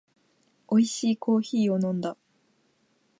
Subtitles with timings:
[0.67, 2.17] おいしいコーヒーを飲んだ